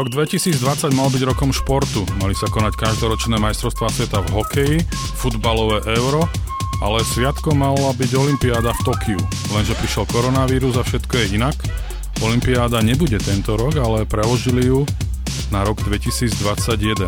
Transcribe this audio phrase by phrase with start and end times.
[0.00, 2.08] Rok 2020 mal byť rokom športu.
[2.24, 4.76] Mali sa konať každoročné majstrovstvá sveta v hokeji,
[5.12, 6.24] futbalové euro,
[6.80, 9.20] ale sviatkom mala byť Olympiáda v Tokiu.
[9.52, 11.52] Lenže prišiel koronavírus a všetko je inak.
[12.24, 14.88] Olympiáda nebude tento rok, ale preložili ju
[15.52, 17.04] na rok 2021.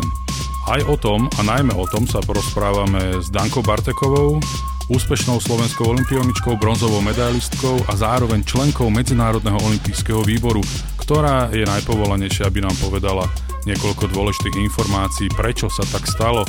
[0.69, 4.37] Aj o tom, a najmä o tom sa porozprávame s Dankou Bartekovou,
[4.91, 10.59] úspešnou slovenskou olimpioničkou, bronzovou medailistkou a zároveň členkou Medzinárodného olympijského výboru,
[10.99, 13.23] ktorá je najpovolanejšia, aby nám povedala
[13.63, 16.43] niekoľko dôležitých informácií, prečo sa tak stalo.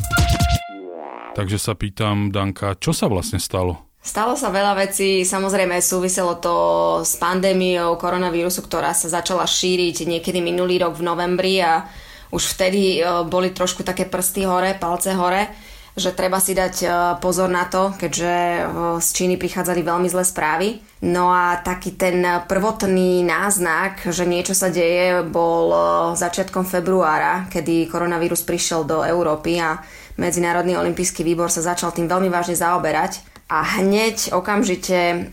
[1.38, 3.94] Takže sa pýtam, Danka, čo sa vlastne stalo?
[4.04, 6.54] Stalo sa veľa vecí, samozrejme súviselo to
[7.00, 11.88] s pandémiou koronavírusu, ktorá sa začala šíriť niekedy minulý rok v novembri a
[12.28, 15.48] už vtedy e, boli trošku také prsty hore, palce hore
[15.94, 16.86] že treba si dať e,
[17.22, 18.60] pozor na to, keďže e,
[18.98, 20.68] z Číny prichádzali veľmi zlé správy.
[21.06, 22.18] No a taký ten
[22.50, 25.78] prvotný náznak, že niečo sa deje, bol e,
[26.18, 29.78] začiatkom februára, kedy koronavírus prišiel do Európy a
[30.18, 35.26] Medzinárodný olimpijský výbor sa začal tým veľmi vážne zaoberať a hneď okamžite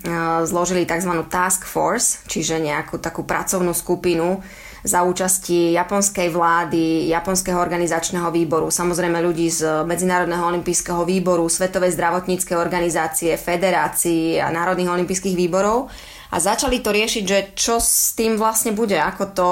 [0.44, 1.14] zložili tzv.
[1.30, 4.42] task force, čiže nejakú takú pracovnú skupinu,
[4.82, 12.58] za účasti japonskej vlády, japonského organizačného výboru, samozrejme ľudí z Medzinárodného olympijského výboru, Svetovej zdravotníckej
[12.58, 15.90] organizácie, federácií a Národných olympijských výborov
[16.32, 19.50] a začali to riešiť, že čo s tým vlastne bude, ako to,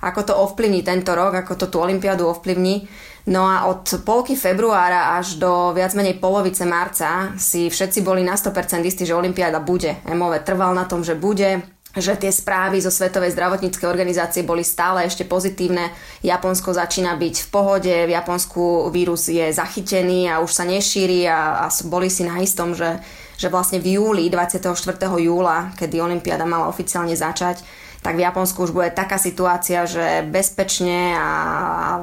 [0.00, 2.88] ako to ovplyvní tento rok, ako to tú olympiádu ovplyvní.
[3.22, 8.34] No a od polky februára až do viac menej polovice marca si všetci boli na
[8.34, 10.02] 100% istí, že olympiáda bude.
[10.10, 11.62] MOV trval na tom, že bude
[11.92, 15.92] že tie správy zo Svetovej zdravotníckej organizácie boli stále ešte pozitívne.
[16.24, 21.64] Japonsko začína byť v pohode, v Japonsku vírus je zachytený a už sa nešíri a,
[21.64, 22.96] a boli si na istom, že,
[23.36, 24.72] že vlastne v júli, 24.
[25.20, 27.60] júla, kedy Olympiáda mala oficiálne začať,
[28.00, 31.28] tak v Japonsku už bude taká situácia, že bezpečne a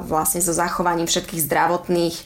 [0.06, 2.16] vlastne so zachovaním všetkých zdravotných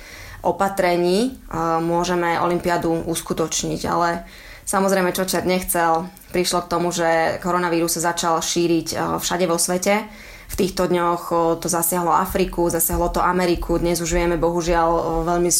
[0.44, 1.40] opatrení
[1.80, 3.80] môžeme Olympiádu uskutočniť.
[3.88, 4.28] Ale
[4.64, 9.60] Samozrejme, čo čert nechcel, prišlo k tomu, že koronavírus sa začal šíriť eh, všade vo
[9.60, 10.08] svete.
[10.44, 13.76] V týchto dňoch eh, to zasiahlo Afriku, zasiahlo to Ameriku.
[13.76, 15.50] Dnes už vieme bohužiaľ eh, veľmi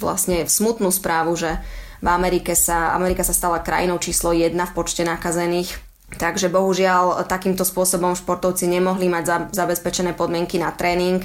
[0.00, 1.60] vlastne smutnú správu, že
[2.00, 5.76] v Amerike sa, Amerika sa stala krajinou číslo 1 v počte nakazených.
[6.08, 11.20] Takže bohužiaľ takýmto spôsobom športovci nemohli mať zabezpečené podmienky na tréning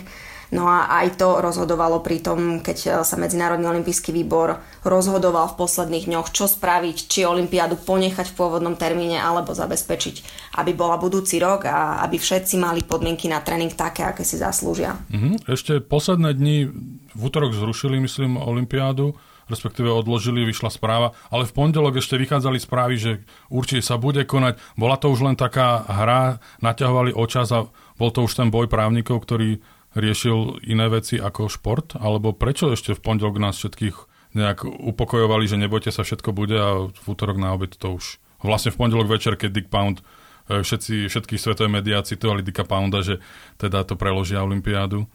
[0.54, 5.60] No a aj to rozhodovalo pri tom, keď e, sa Medzinárodný olimpijský výbor rozhodoval v
[5.66, 10.16] posledných dňoch, čo spraviť, či Olympiádu ponechať v pôvodnom termíne alebo zabezpečiť,
[10.62, 14.94] aby bola budúci rok a aby všetci mali podmienky na tréning také, aké si zaslúžia.
[15.10, 15.50] Mhm.
[15.50, 16.70] Ešte posledné dni
[17.18, 19.18] v útorok zrušili, myslím, Olympiádu
[19.52, 23.12] respektíve odložili, vyšla správa, ale v pondelok ešte vychádzali správy, že
[23.52, 24.56] určite sa bude konať.
[24.80, 27.68] Bola to už len taká hra, naťahovali očas a
[28.00, 29.60] bol to už ten boj právnikov, ktorý
[29.94, 31.98] riešil iné veci ako šport?
[31.98, 36.90] Alebo prečo ešte v pondelok nás všetkých nejak upokojovali, že nebojte sa, všetko bude a
[36.90, 38.18] v útorok na obed to už...
[38.44, 40.04] Vlastne v pondelok večer, keď Dick Pound
[40.52, 43.24] e, všetci, všetky svetové médiá citovali Dicka Pounda, že
[43.56, 45.08] teda to preložia Olympiádu.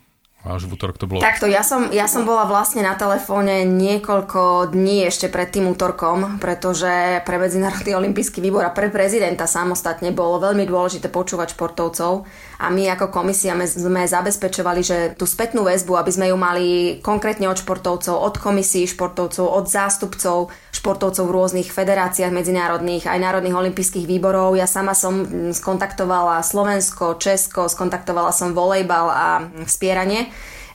[0.46, 1.18] Až v útorok to bolo...
[1.18, 6.38] Takto, ja som, ja som bola vlastne na telefóne niekoľko dní ešte pred tým útorkom,
[6.38, 12.22] pretože pre Medzinárodný olimpijský výbor a pre prezidenta samostatne bolo veľmi dôležité počúvať športovcov
[12.62, 16.66] a my ako komisia sme zabezpečovali, že tú spätnú väzbu, aby sme ju mali
[17.02, 23.58] konkrétne od športovcov, od komisí športovcov, od zástupcov športovcov v rôznych federáciách medzinárodných, aj národných
[23.58, 24.54] olympijských výborov.
[24.54, 29.26] Ja sama som skontaktovala Slovensko, Česko, skontaktovala som volejbal a
[29.66, 30.27] spieranie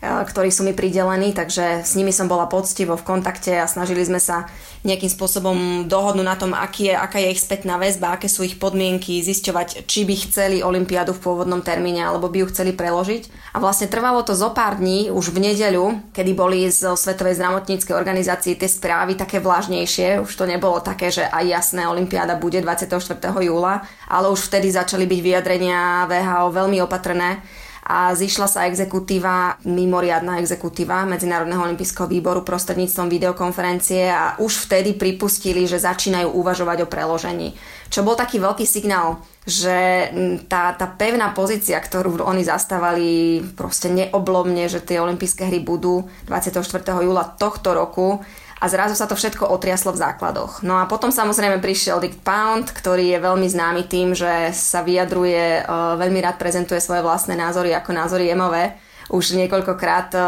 [0.04, 4.20] ktorí sú mi pridelení, takže s nimi som bola poctivo v kontakte a snažili sme
[4.20, 4.52] sa
[4.84, 8.60] nejakým spôsobom dohodnúť na tom, aký je, aká je ich spätná väzba, aké sú ich
[8.60, 13.56] podmienky, zisťovať, či by chceli Olympiádu v pôvodnom termíne alebo by ju chceli preložiť.
[13.56, 17.96] A vlastne trvalo to zo pár dní, už v nedeľu, kedy boli z Svetovej zdravotníckej
[17.96, 22.92] organizácie tie správy také vlážnejšie, už to nebolo také, že aj jasné, Olympiáda bude 24.
[23.40, 27.40] júla, ale už vtedy začali byť vyjadrenia VHO veľmi opatrné
[27.84, 35.68] a zišla sa exekutíva, mimoriadná exekutíva Medzinárodného olympijského výboru prostredníctvom videokonferencie a už vtedy pripustili,
[35.68, 37.60] že začínajú uvažovať o preložení.
[37.92, 40.10] Čo bol taký veľký signál, že
[40.48, 46.64] tá, tá pevná pozícia, ktorú oni zastávali proste neoblomne, že tie olympijské hry budú 24.
[47.04, 48.24] júla tohto roku,
[48.64, 50.64] a zrazu sa to všetko otriaslo v základoch.
[50.64, 55.60] No a potom samozrejme prišiel Dick Pound, ktorý je veľmi známy tým, že sa vyjadruje,
[55.60, 55.62] e,
[56.00, 58.72] veľmi rád prezentuje svoje vlastné názory ako názory MOV.
[59.12, 60.20] Už niekoľkokrát e,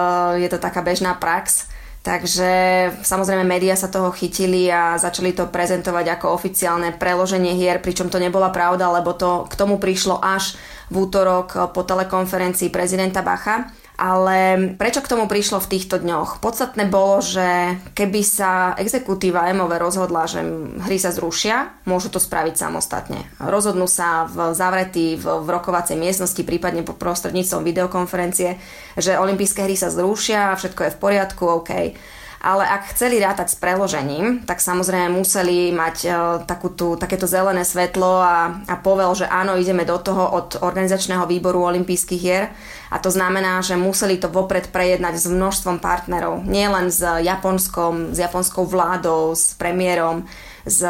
[0.43, 1.71] je to taká bežná prax
[2.05, 2.49] Takže
[3.01, 8.21] samozrejme médiá sa toho chytili a začali to prezentovať ako oficiálne preloženie hier, pričom to
[8.21, 10.53] nebola pravda, lebo to k tomu prišlo až
[10.93, 13.73] v útorok po telekonferencii prezidenta Bacha.
[13.95, 16.43] Ale prečo k tomu prišlo v týchto dňoch?
[16.43, 20.43] Podstatné bolo, že keby sa exekutíva MOV rozhodla, že
[20.83, 23.23] hry sa zrušia, môžu to spraviť samostatne.
[23.39, 28.59] Rozhodnú sa v zavretí v, v rokovacej miestnosti, prípadne po prostredníctvom videokonferencie,
[28.99, 31.71] že olympijské hry sa zrušia, všetko je v poriadku, OK
[32.45, 36.13] ale ak chceli rátať s preložením, tak samozrejme museli mať uh,
[36.45, 41.25] takú tú, takéto zelené svetlo a, a povel, že áno, ideme do toho od organizačného
[41.25, 42.53] výboru olympijských hier.
[42.93, 48.21] A to znamená, že museli to vopred prejednať s množstvom partnerov, nielen s Japonskom, s
[48.21, 50.29] japonskou vládou, s premiérom,
[50.65, 50.85] s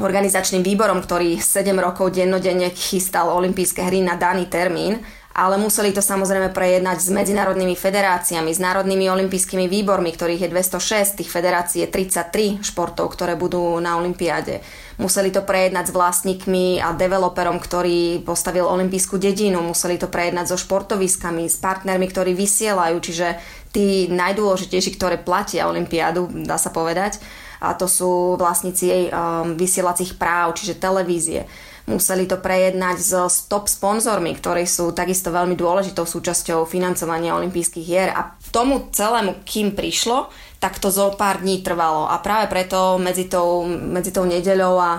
[0.00, 5.04] organizačným výborom, ktorý 7 rokov dennodenne chystal olympijské hry na daný termín,
[5.36, 11.20] ale museli to samozrejme prejednať s medzinárodnými federáciami, s národnými olympijskými výbormi, ktorých je 206,
[11.20, 14.64] tých federácií je 33 športov, ktoré budú na olympiáde.
[14.96, 20.56] Museli to prejednať s vlastníkmi a developerom, ktorý postavil olympijskú dedinu, museli to prejednať so
[20.56, 23.36] športoviskami, s partnermi, ktorí vysielajú, čiže
[23.76, 27.20] tí najdôležitejší, ktoré platia olympiádu, dá sa povedať,
[27.60, 31.44] a to sú vlastníci jej um, vysielacích práv, čiže televízie
[31.86, 38.10] Museli to prejednať so top sponzormi, ktorí sú takisto veľmi dôležitou súčasťou financovania olympijských hier
[38.10, 40.26] a tomu celému, kým prišlo,
[40.58, 44.92] tak to zo pár dní trvalo a práve preto medzi tou, medzi tou nedeľou a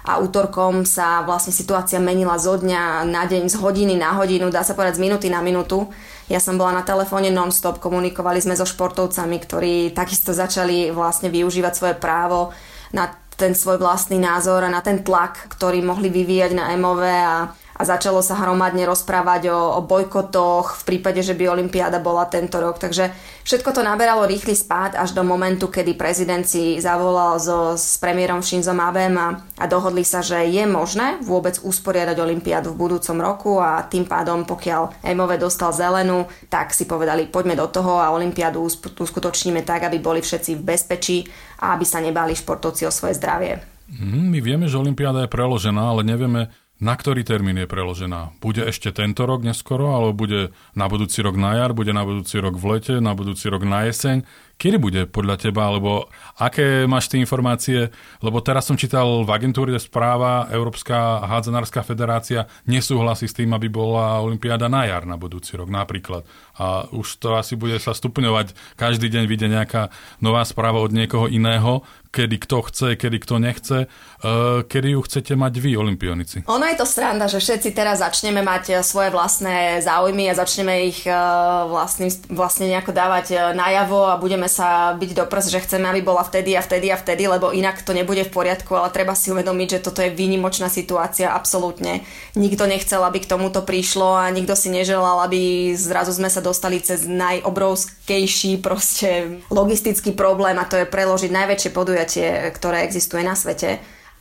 [0.00, 4.64] a útorkom sa vlastne situácia menila zo dňa na deň, z hodiny na hodinu, dá
[4.64, 5.92] sa povedať z minúty na minútu.
[6.32, 11.72] Ja som bola na telefóne non-stop, komunikovali sme so športovcami, ktorí takisto začali vlastne využívať
[11.76, 12.54] svoje právo
[12.96, 17.56] na ten svoj vlastný názor a na ten tlak, ktorý mohli vyvíjať na MOV a
[17.80, 22.60] a začalo sa hromadne rozprávať o, o bojkotoch v prípade, že by Olympiáda bola tento
[22.60, 22.76] rok.
[22.76, 23.08] Takže
[23.40, 28.44] všetko to naberalo rýchly spád až do momentu, kedy prezident si zavolal so, s premiérom
[28.44, 33.56] Shinzo Abem a, a dohodli sa, že je možné vôbec usporiadať Olympiádu v budúcom roku
[33.56, 38.60] a tým pádom, pokiaľ Emove dostal zelenú, tak si povedali, poďme do toho a Olympiádu
[39.00, 41.18] uskutočníme tak, aby boli všetci v bezpečí
[41.64, 43.56] a aby sa nebali športovci o svoje zdravie.
[43.90, 48.32] Mhm, my vieme, že Olympiáda je preložená, ale nevieme, na ktorý termín je preložená?
[48.40, 52.40] Bude ešte tento rok neskoro, alebo bude na budúci rok na jar, bude na budúci
[52.40, 54.24] rok v lete, na budúci rok na jeseň?
[54.60, 57.88] Kedy bude podľa teba, alebo aké máš tie informácie?
[58.20, 64.20] Lebo teraz som čítal v agentúre správa Európska hádzanárska federácia nesúhlasí s tým, aby bola
[64.20, 66.28] Olympiáda na jar na budúci rok napríklad.
[66.60, 68.52] A už to asi bude sa stupňovať.
[68.76, 69.88] Každý deň vyjde nejaká
[70.20, 71.80] nová správa od niekoho iného,
[72.12, 73.78] kedy kto chce, kedy kto nechce.
[74.20, 76.44] Uh, kedy ju chcete mať vy, olimpionici?
[76.50, 80.90] Ono je to sranda, že všetci teraz začneme mať e, svoje vlastné záujmy a začneme
[80.90, 85.86] ich uh, vlastne, vlastne nejako dávať najavo a budeme sa byť do prs, že chceme,
[85.86, 89.14] aby bola vtedy a vtedy a vtedy, lebo inak to nebude v poriadku, ale treba
[89.14, 92.02] si uvedomiť, že toto je výnimočná situácia, absolútne.
[92.34, 96.82] Nikto nechcel, aby k tomuto prišlo a nikto si neželal, aby zrazu sme sa dostali
[96.82, 103.78] cez najobrovskejší proste logistický problém a to je preložiť najväčšie podujatie, ktoré existuje na svete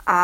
[0.09, 0.21] a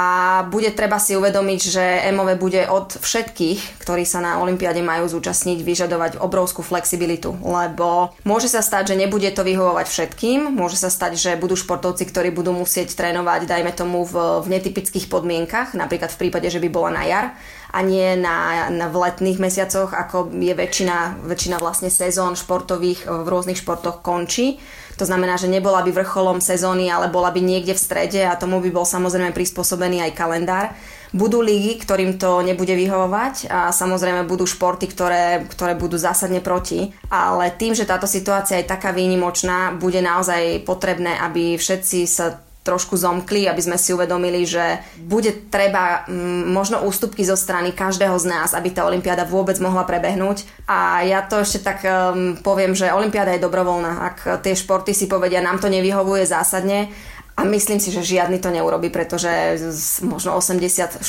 [0.49, 5.61] bude treba si uvedomiť, že MOV bude od všetkých, ktorí sa na Olympiade majú zúčastniť,
[5.61, 11.21] vyžadovať obrovskú flexibilitu, lebo môže sa stať, že nebude to vyhovovať všetkým, môže sa stať,
[11.21, 16.17] že budú športovci, ktorí budú musieť trénovať, dajme tomu, v, v netypických podmienkach, napríklad v
[16.17, 17.25] prípade, že by bola na jar
[17.69, 23.27] a nie na, na v letných mesiacoch, ako je väčšina, väčšina vlastne sezón športových v
[23.29, 24.57] rôznych športoch končí
[24.95, 28.63] to znamená, že nebola by vrcholom sezóny, ale bola by niekde v strede a tomu
[28.63, 30.71] by bol samozrejme prispôsobený aj kalendár.
[31.15, 36.91] Budú lígy, ktorým to nebude vyhovovať a samozrejme budú športy, ktoré, ktoré budú zásadne proti.
[37.07, 42.97] Ale tým, že táto situácia je taká výnimočná, bude naozaj potrebné, aby všetci sa trošku
[42.97, 48.17] zomkli, aby sme si uvedomili, že bude treba m, mm, možno ústupky zo strany každého
[48.17, 50.65] z nás, aby tá Olympiáda vôbec mohla prebehnúť.
[50.65, 53.91] A ja to ešte tak um, poviem, že Olympiáda je dobrovoľná.
[54.01, 56.89] Ak tie športy si povedia, nám to nevyhovuje zásadne,
[57.35, 59.59] a myslím si, že žiadny to neurobi, pretože
[60.07, 61.03] možno 80%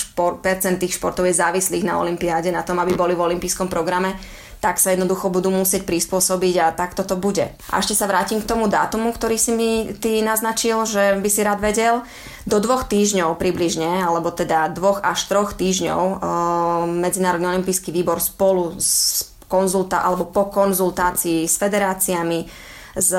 [0.83, 4.19] tých športov je závislých na Olympiáde, na tom, aby boli v olympijskom programe
[4.61, 7.53] tak sa jednoducho budú musieť prispôsobiť a tak toto bude.
[7.71, 11.41] A ešte sa vrátim k tomu dátumu, ktorý si mi ty naznačil, že by si
[11.45, 12.03] rád vedel.
[12.49, 16.17] Do dvoch týždňov približne, alebo teda dvoch až troch týždňov e,
[17.03, 22.47] Medzinárodný olimpijský výbor spolu s konzulta, alebo po konzultácii s federáciami
[22.97, 23.11] s,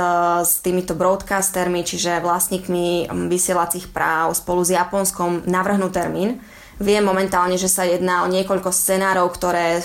[0.43, 6.41] s týmito broadcastermi, čiže vlastníkmi vysielacích práv spolu s Japonskom navrhnú termín
[6.77, 9.81] Viem momentálne, že sa jedná o niekoľko scenárov, ktoré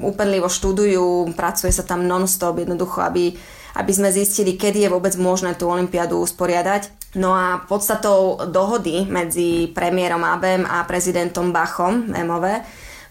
[0.00, 3.36] úpenlivo študujú, pracuje sa tam non-stop, jednoducho, aby,
[3.76, 6.88] aby sme zistili, kedy je vôbec možné tú olympiádu usporiadať.
[7.20, 12.64] No a podstatou dohody medzi premiérom ABM a prezidentom Bachom, MOV,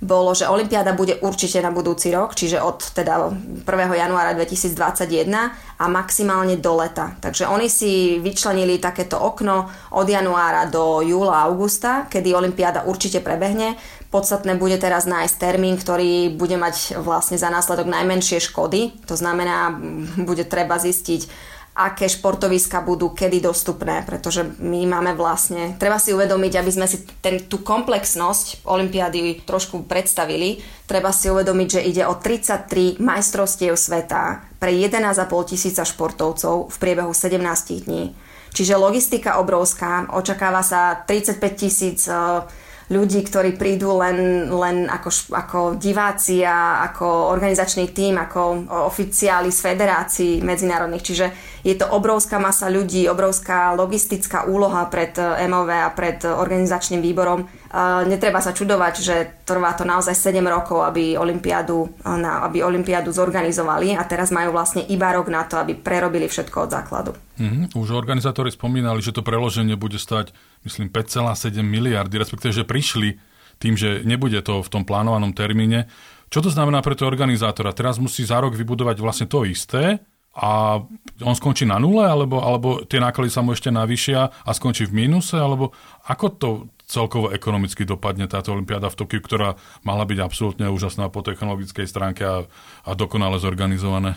[0.04, 3.32] bolo, že Olympiáda bude určite na budúci rok, čiže od teda
[3.64, 3.66] 1.
[3.96, 5.32] januára 2021
[5.80, 7.16] a maximálne do leta.
[7.20, 13.80] Takže oni si vyčlenili takéto okno od januára do júla, augusta, kedy Olympiáda určite prebehne.
[14.12, 18.96] Podstatné bude teraz nájsť termín, ktorý bude mať vlastne za následok najmenšie škody.
[19.12, 19.76] To znamená,
[20.24, 26.54] bude treba zistiť, aké športoviska budú kedy dostupné, pretože my máme vlastne, treba si uvedomiť,
[26.56, 32.16] aby sme si ten, tú komplexnosť Olympiády trošku predstavili, treba si uvedomiť, že ide o
[32.16, 37.44] 33 majstrovstiev sveta pre 11,5 tisíca športovcov v priebehu 17
[37.84, 38.16] dní.
[38.56, 45.60] Čiže logistika obrovská, očakáva sa 35 tisíc 000 ľudí, ktorí prídu len, len ako, ako
[45.82, 51.06] diváci a ako organizačný tím, ako oficiáli z federácií medzinárodných.
[51.06, 51.26] Čiže
[51.66, 57.50] je to obrovská masa ľudí, obrovská logistická úloha pred eh, MOV a pred organizačným výborom.
[57.76, 64.00] Eh, netreba sa čudovať, že trvá to naozaj 7 rokov, aby Olympiádu, aby Olympiádu zorganizovali
[64.00, 67.12] a teraz majú vlastne iba rok na to, aby prerobili všetko od základu.
[67.36, 67.76] Mm-hmm.
[67.76, 70.32] Už organizátori spomínali, že to preloženie bude stať
[70.64, 73.20] myslím 5,7 miliardy, respektíve, že prišli
[73.60, 75.92] tým, že nebude to v tom plánovanom termíne.
[76.32, 77.76] Čo to znamená pre toho organizátora?
[77.76, 80.00] Teraz musí za rok vybudovať vlastne to isté
[80.36, 80.80] a
[81.24, 85.08] on skončí na nule, alebo, alebo tie náklady sa mu ešte navýšia a skončí v
[85.08, 85.76] mínuse, alebo
[86.08, 86.50] ako to
[86.86, 92.24] celkovo ekonomicky dopadne táto olimpiáda v Tokiu, ktorá mala byť absolútne úžasná po technologickej stránke
[92.26, 92.46] a,
[92.86, 94.16] a dokonale zorganizované?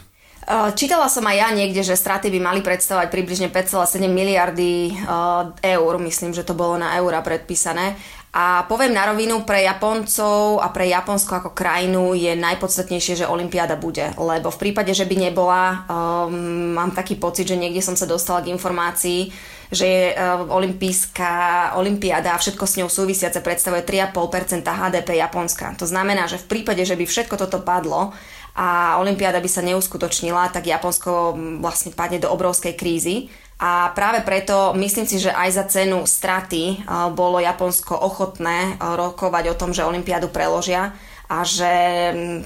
[0.49, 5.77] Eh, čítala som aj ja niekde, že straty by mali predstavovať približne 5,7 miliardy eh,
[5.77, 8.01] eur, myslím, že to bolo na eura predpísané.
[8.33, 13.77] A poviem na rovinu, pre Japoncov a pre Japonsko ako krajinu je najpodstatnejšie, že Olympiáda
[13.81, 14.13] bude.
[14.21, 18.45] Lebo v prípade, že by nebola, um, mám taký pocit, že niekde som sa dostala
[18.45, 19.33] k informácii,
[19.69, 21.35] že je uh, olympijská
[21.77, 25.77] olimpiáda a všetko s ňou súvisiace predstavuje 3,5% HDP Japonska.
[25.77, 28.13] To znamená, že v prípade, že by všetko toto padlo,
[28.59, 33.31] a Olympiáda by sa neuskutočnila, tak Japonsko vlastne padne do obrovskej krízy.
[33.63, 36.83] A práve preto myslím si, že aj za cenu straty
[37.15, 40.91] bolo Japonsko ochotné rokovať o tom, že Olympiádu preložia
[41.29, 41.73] a že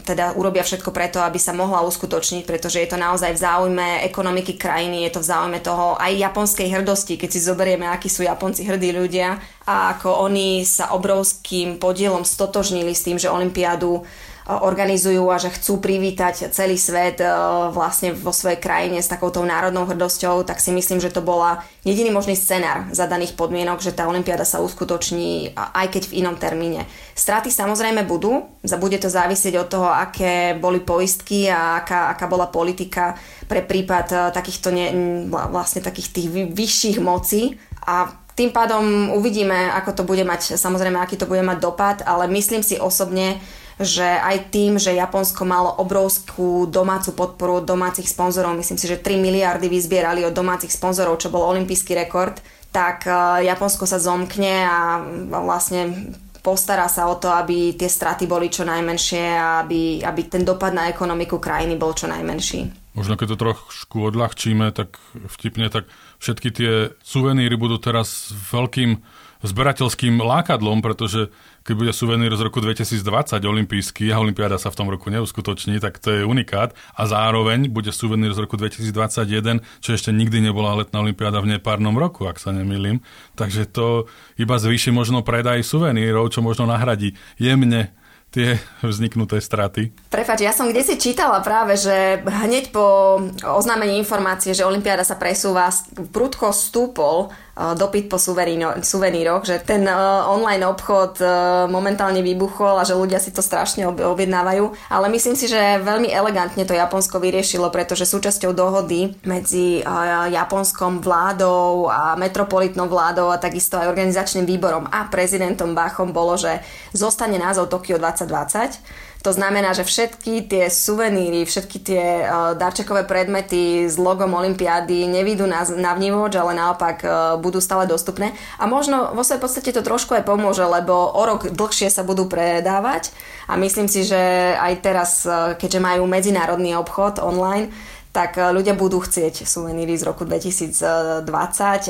[0.03, 4.59] teda urobia všetko preto, aby sa mohla uskutočniť, pretože je to naozaj v záujme ekonomiky
[4.59, 8.67] krajiny, je to v záujme toho aj japonskej hrdosti, keď si zoberieme, akí sú Japonci
[8.67, 9.39] hrdí ľudia
[9.71, 14.03] a ako oni sa obrovským podielom stotožnili s tým, že Olympiádu
[14.49, 17.27] organizujú a že chcú privítať celý svet e,
[17.71, 22.11] vlastne vo svojej krajine s takouto národnou hrdosťou, tak si myslím, že to bola jediný
[22.11, 26.91] možný scenár za daných podmienok, že tá Olympiáda sa uskutoční aj keď v inom termíne.
[27.15, 32.51] Straty samozrejme budú, bude to závisieť od toho, aké boli poistky a aká, aká bola
[32.51, 33.15] politika
[33.47, 34.87] pre prípad e, takýchto ne,
[35.31, 37.55] vlastne takých tých vyšších mocí
[37.87, 42.25] a tým pádom uvidíme, ako to bude mať, samozrejme, aký to bude mať dopad, ale
[42.33, 43.37] myslím si osobne,
[43.83, 48.99] že aj tým, že Japonsko malo obrovskú domácu podporu od domácich sponzorov, myslím si, že
[48.99, 52.41] 3 miliardy vyzbierali od domácich sponzorov, čo bol olimpijský rekord,
[52.73, 58.51] tak e, Japonsko sa zomkne a vlastne postará sa o to, aby tie straty boli
[58.51, 62.83] čo najmenšie a aby, aby ten dopad na ekonomiku krajiny bol čo najmenší.
[62.93, 65.01] Možno keď to trošku odľahčíme, tak
[65.39, 65.89] vtipne, tak
[66.21, 69.01] všetky tie suveníry budú teraz veľkým
[69.43, 73.03] zberateľským lákadlom, pretože keď bude suvenír z roku 2020
[73.43, 76.75] olimpijský a olimpiáda sa v tom roku neuskutoční, tak to je unikát.
[76.95, 81.95] A zároveň bude suvenír z roku 2021, čo ešte nikdy nebola letná olimpiáda v nepárnom
[81.95, 83.03] roku, ak sa nemýlim.
[83.35, 87.95] Takže to iba zvýši možno predaj suvenírov, čo možno nahradí jemne
[88.33, 89.93] tie vzniknuté straty?
[90.09, 95.21] Prepač, ja som kde si čítala práve, že hneď po oznámení informácie, že Olympiáda sa
[95.21, 95.69] presúva,
[96.11, 99.95] prudko stúpol dopyt po suveníroch, že ten eh,
[100.25, 101.29] online obchod eh,
[101.69, 104.73] momentálne vybuchol a že ľudia si to strašne objednávajú.
[104.89, 109.85] Ale myslím si, že veľmi elegantne to Japonsko vyriešilo, pretože súčasťou dohody medzi
[110.33, 116.61] japonskom vládou a metropolitnou vládou a takisto aj organizačným výborom a prezidentom Bachom bolo, že
[116.97, 123.87] zostane názov Tokio 2020 to znamená, že všetky tie suveníry, všetky tie uh, darčekové predmety
[123.87, 128.35] s logom Olympiády nevidú na, na vnívoč, ale naopak uh, budú stále dostupné.
[128.59, 132.27] A možno vo svojej podstate to trošku aj pomôže, lebo o rok dlhšie sa budú
[132.27, 133.15] predávať
[133.47, 134.19] a myslím si, že
[134.59, 137.71] aj teraz, uh, keďže majú medzinárodný obchod online,
[138.13, 141.25] tak ľudia budú chcieť suveníry z roku 2020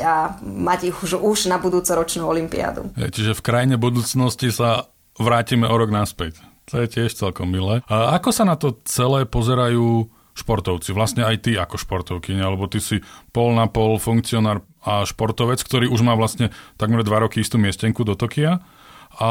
[0.07, 2.95] a mať ich už, už na budúcoročnú olympiádu.
[2.95, 4.87] Čiže v krajine budúcnosti sa
[5.19, 6.52] vrátime o rok naspäť.
[6.71, 7.83] To je tiež celkom milé.
[7.91, 12.81] A ako sa na to celé pozerajú športovci, vlastne aj ty ako športovky, alebo ty
[12.81, 16.49] si pol na pol funkcionár a športovec, ktorý už má vlastne
[16.81, 18.65] takmer dva roky istú miestenku do Tokia
[19.21, 19.29] a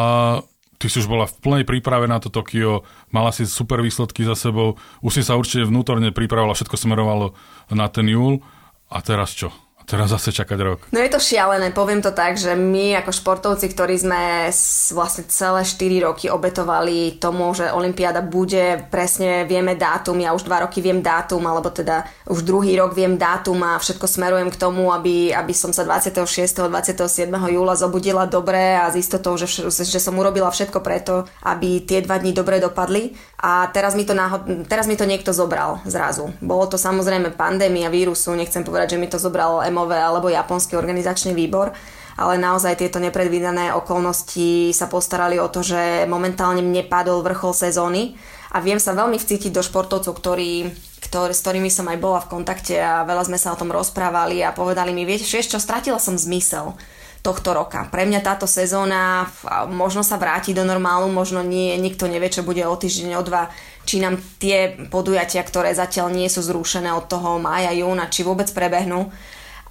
[0.79, 4.35] ty si už bola v plnej príprave na to Tokio, mala si super výsledky za
[4.35, 7.35] sebou, už si sa určite vnútorne pripravovala, všetko smerovalo
[7.75, 8.43] na ten júl
[8.87, 9.55] a teraz čo?
[9.87, 10.79] Teraz zase čakať rok.
[10.95, 14.49] No je to šialené, poviem to tak, že my ako športovci, ktorí sme
[14.95, 20.65] vlastne celé 4 roky obetovali tomu, že Olympiáda bude, presne vieme dátum, ja už 2
[20.65, 24.95] roky viem dátum, alebo teda už druhý rok viem dátum a všetko smerujem k tomu,
[24.95, 26.71] aby, aby som sa 26.
[26.71, 27.29] 27.
[27.29, 32.19] júla zobudila dobre a s istotou, že, že som urobila všetko preto, aby tie dva
[32.23, 33.13] dní dobre dopadli.
[33.43, 36.31] A teraz mi to, náhod, teraz mi to niekto zobral zrazu.
[36.39, 41.33] Bolo to samozrejme pandémia vírusu, nechcem povedať, že mi to zobral MOV alebo Japonský organizačný
[41.33, 41.73] výbor,
[42.21, 48.15] ale naozaj tieto nepredvídané okolnosti sa postarali o to, že momentálne mne padol vrchol sezóny
[48.53, 50.69] a viem sa veľmi vcítiť do športovcov, ktorí,
[51.09, 54.53] s ktorými som aj bola v kontakte a veľa sme sa o tom rozprávali a
[54.53, 56.77] povedali mi, vieš, vieš čo, stratila som zmysel
[57.23, 57.87] tohto roka.
[57.87, 59.31] Pre mňa táto sezóna
[59.71, 63.47] možno sa vráti do normálu, možno nie, nikto nevie, čo bude o týždeň, o dva,
[63.87, 68.51] či nám tie podujatia, ktoré zatiaľ nie sú zrušené od toho mája, júna, či vôbec
[68.51, 69.09] prebehnú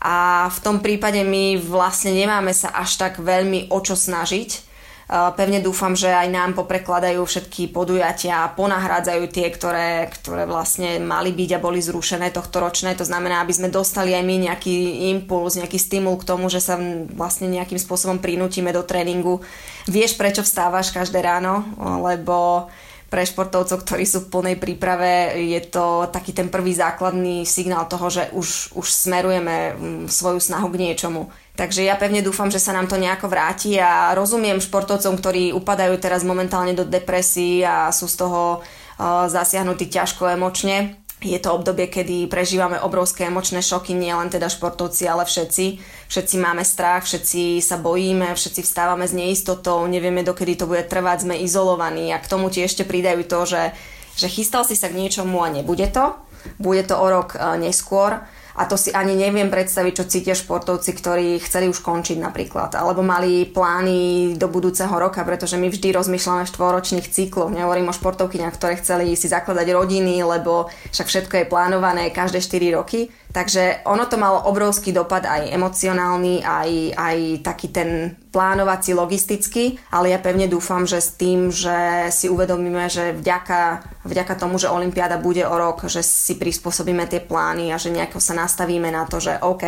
[0.02, 4.74] a v tom prípade my vlastne nemáme sa až tak veľmi o čo snažiť.
[5.12, 11.36] Pevne dúfam, že aj nám poprekladajú všetky podujatia a ponahrádzajú tie, ktoré, ktoré vlastne mali
[11.36, 12.96] byť a boli zrušené tohto ročné.
[12.96, 16.80] To znamená, aby sme dostali aj my nejaký impuls, nejaký stimul k tomu, že sa
[17.12, 19.44] vlastne nejakým spôsobom prinútime do tréningu.
[19.92, 21.68] Vieš, prečo vstávaš každé ráno,
[22.08, 22.72] lebo
[23.12, 28.08] pre športovcov, ktorí sú v plnej príprave, je to taký ten prvý základný signál toho,
[28.08, 31.28] že už, už smerujeme mm, svoju snahu k niečomu.
[31.60, 36.00] Takže ja pevne dúfam, že sa nám to nejako vráti a rozumiem športovcom, ktorí upadajú
[36.00, 41.86] teraz momentálne do depresí a sú z toho uh, zasiahnutí ťažko emočne je to obdobie,
[41.86, 45.78] kedy prežívame obrovské emočné šoky, nie len teda športovci, ale všetci.
[46.10, 51.30] Všetci máme strach, všetci sa bojíme, všetci vstávame s neistotou, nevieme dokedy to bude trvať,
[51.30, 53.64] sme izolovaní a k tomu ti ešte pridajú to, že,
[54.18, 56.18] že chystal si sa k niečomu a nebude to.
[56.58, 60.92] Bude to o rok e, neskôr a to si ani neviem predstaviť, čo cítia športovci,
[60.92, 66.44] ktorí chceli už končiť napríklad, alebo mali plány do budúceho roka, pretože my vždy rozmýšľame
[66.44, 67.54] v štvoročných cykloch.
[67.54, 72.78] Nehovorím o športovkyniach, ktoré chceli si zakladať rodiny, lebo však všetko je plánované každé 4
[72.78, 77.90] roky Takže ono to malo obrovský dopad aj emocionálny, aj, aj taký ten
[78.32, 84.34] plánovací, logistický, ale ja pevne dúfam, že s tým, že si uvedomíme, že vďaka, vďaka
[84.36, 88.36] tomu, že Olympiáda bude o rok, že si prispôsobíme tie plány a že nejako sa
[88.36, 89.64] nastavíme na to, že OK,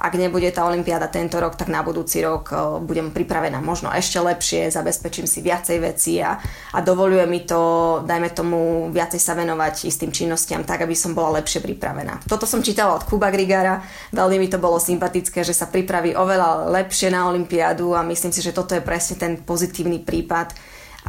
[0.00, 2.48] ak nebude tá Olympiáda tento rok, tak na budúci rok
[2.88, 6.40] budem pripravená možno ešte lepšie, zabezpečím si viacej veci a,
[6.72, 11.44] a dovoluje mi to, dajme tomu, viacej sa venovať istým činnostiam tak, aby som bola
[11.44, 12.24] lepšie pripravená.
[12.24, 13.84] Toto som čítala od Kuba Grigara,
[14.16, 18.40] veľmi mi to bolo sympatické, že sa pripraví oveľa lepšie na Olympiádu a myslím si,
[18.40, 20.56] že toto je presne ten pozitívny prípad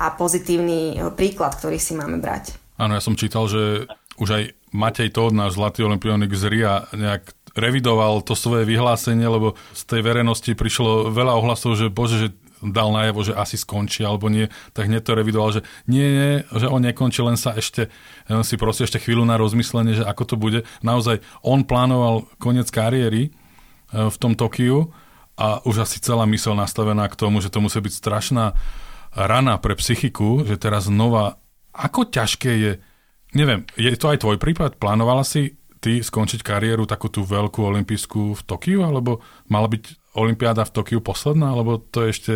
[0.04, 2.60] a pozitívny príklad, ktorý si máme brať.
[2.76, 3.88] Áno, ja som čítal, že
[4.20, 9.60] už aj Matej Tóth, náš zlatý olimpionik z Ria, nejak revidoval to svoje vyhlásenie, lebo
[9.76, 12.30] z tej verejnosti prišlo veľa ohlasov, že bože, že
[12.62, 14.46] dal najavo, že asi skončí alebo nie,
[14.78, 17.90] tak hneď to revidoval, že nie, nie, že on nekončí, len sa ešte,
[18.30, 20.60] len si prosí ešte chvíľu na rozmyslenie, že ako to bude.
[20.86, 23.32] Naozaj, on plánoval koniec kariéry e,
[23.90, 24.94] v tom Tokiu
[25.42, 28.54] a už asi celá mysel nastavená k tomu, že to musí byť strašná
[29.18, 31.42] rana pre psychiku, že teraz znova,
[31.74, 32.72] ako ťažké je,
[33.34, 34.78] neviem, je to aj tvoj prípad?
[34.78, 40.64] Plánovala si ty skončiť kariéru takú tú veľkú olympijskú v Tokiu, alebo mala byť Olympiáda
[40.70, 42.34] v Tokiu posledná, alebo to je ešte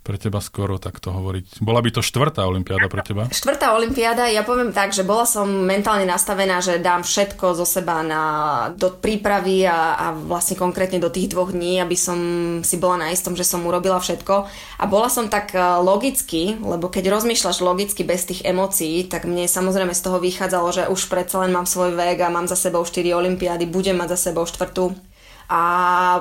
[0.00, 1.60] pre teba skoro takto hovoriť.
[1.60, 3.28] Bola by to štvrtá olimpiáda pre teba?
[3.28, 8.00] Štvrtá olimpiáda, ja poviem tak, že bola som mentálne nastavená, že dám všetko zo seba
[8.00, 8.24] na,
[8.72, 12.18] do prípravy a, a vlastne konkrétne do tých dvoch dní, aby som
[12.64, 14.34] si bola na istom, že som urobila všetko.
[14.80, 19.44] A bola som tak e, logicky, lebo keď rozmýšľaš logicky bez tých emócií, tak mne
[19.44, 22.88] samozrejme z toho vychádzalo, že už predsa len mám svoj vek a mám za sebou
[22.88, 25.09] 4 olimpiády, budem mať za sebou štvrtú
[25.50, 25.62] a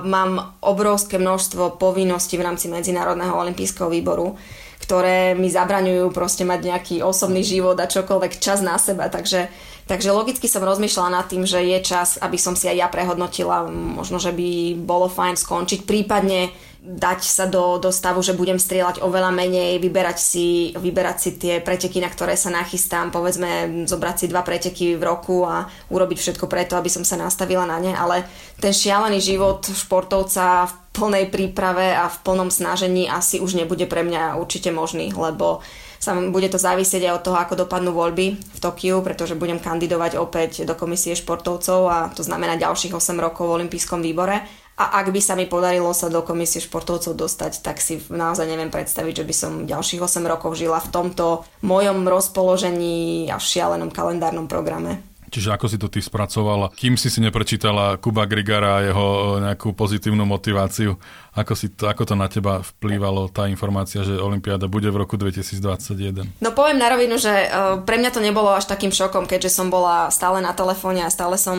[0.02, 4.34] mám obrovské množstvo povinností v rámci Medzinárodného olympijského výboru,
[4.82, 9.06] ktoré mi zabraňujú proste mať nejaký osobný život a čokoľvek čas na seba.
[9.06, 9.46] Takže,
[9.86, 13.70] takže logicky som rozmýšľala nad tým, že je čas, aby som si aj ja prehodnotila,
[13.70, 19.04] možno, že by bolo fajn skončiť, prípadne dať sa do, do stavu, že budem strieľať
[19.04, 24.26] oveľa menej, vyberať si, vyberať si tie preteky, na ktoré sa nachystám, povedzme zobrať si
[24.32, 28.24] dva preteky v roku a urobiť všetko preto, aby som sa nastavila na ne, ale
[28.64, 34.08] ten šialený život športovca v plnej príprave a v plnom snažení asi už nebude pre
[34.08, 35.60] mňa určite možný, lebo
[36.00, 40.16] sa, bude to závisieť aj od toho, ako dopadnú voľby v Tokiu, pretože budem kandidovať
[40.16, 44.48] opäť do komisie športovcov a to znamená ďalších 8 rokov v olympijskom výbore.
[44.80, 48.72] A ak by sa mi podarilo sa do komisie športovcov dostať, tak si naozaj neviem
[48.72, 54.48] predstaviť, že by som ďalších 8 rokov žila v tomto mojom rozpoložení a šialenom kalendárnom
[54.48, 55.04] programe.
[55.30, 59.46] Čiže ako si to ty spracovala, kým si si neprečítala Kuba Grigara a jeho e,
[59.46, 60.98] nejakú pozitívnu motiváciu,
[61.38, 65.16] ako, si to, ako to na teba vplývalo tá informácia, že Olympiáda bude v roku
[65.16, 66.42] 2021?
[66.42, 69.70] No poviem na rovinu, že uh, pre mňa to nebolo až takým šokom, keďže som
[69.70, 71.56] bola stále na telefóne a stále som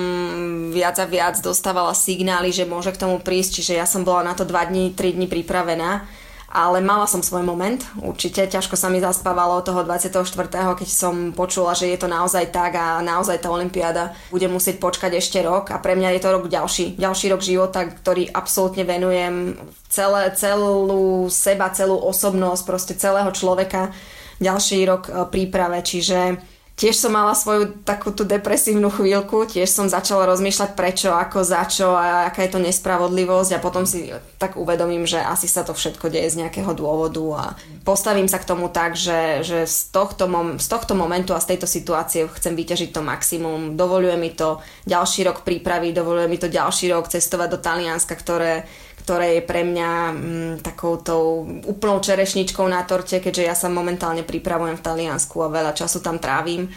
[0.75, 4.35] viac a viac dostávala signály, že môže k tomu prísť, čiže ja som bola na
[4.35, 6.05] to 2 dní, 3 dní pripravená
[6.51, 11.79] ale mala som svoj moment, určite ťažko sa mi zaspávalo toho 24., keď som počula,
[11.79, 15.79] že je to naozaj tak a naozaj tá Olympiáda bude musieť počkať ešte rok a
[15.79, 19.55] pre mňa je to rok ďalší, ďalší rok života, ktorý absolútne venujem
[19.87, 23.95] celé, celú seba, celú osobnosť, proste celého človeka
[24.43, 26.41] ďalší rok e, príprave, čiže
[26.81, 31.69] tiež som mala svoju takú tú depresívnu chvíľku, tiež som začala rozmýšľať prečo, ako, za
[31.69, 34.09] čo a aká je to nespravodlivosť a potom si
[34.41, 37.45] tak uvedomím, že asi sa to všetko deje z nejakého dôvodu a
[37.85, 41.53] postavím sa k tomu tak, že, že z, tohto mom- z tohto momentu a z
[41.53, 43.77] tejto situácie chcem vyťažiť to maximum.
[43.77, 48.65] Dovoluje mi to ďalší rok prípravy, dovoluje mi to ďalší rok cestovať do Talianska, ktoré
[49.11, 54.79] ktoré je pre mňa mm, takouto úplnou čerešničkou na torte, keďže ja sa momentálne pripravujem
[54.79, 56.71] v Taliansku a veľa času tam trávim.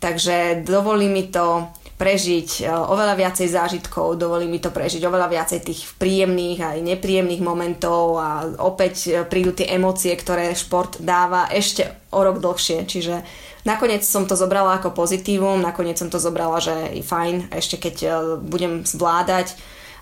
[0.00, 1.68] Takže dovolí mi to
[2.00, 7.44] prežiť e, oveľa viacej zážitkov, dovolí mi to prežiť oveľa viacej tých príjemných aj nepríjemných
[7.44, 12.88] momentov a opäť e, prídu tie emócie, ktoré šport dáva ešte o rok dlhšie.
[12.88, 13.20] Čiže
[13.68, 17.96] nakoniec som to zobrala ako pozitívum, nakoniec som to zobrala, že je fajn, ešte keď
[18.00, 18.08] e,
[18.40, 19.52] budem zvládať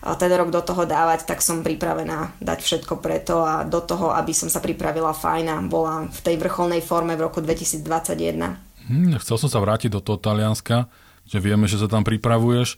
[0.02, 4.34] ten rok do toho dávať, tak som pripravená dať všetko preto a do toho, aby
[4.34, 8.58] som sa pripravila fajn a bola v tej vrcholnej forme v roku 2021.
[8.90, 10.90] Hm, chcel som sa vrátiť do toho Talianska,
[11.22, 12.74] že vieme, že sa tam pripravuješ.
[12.74, 12.76] E,